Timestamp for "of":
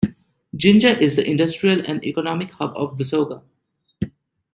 2.75-2.97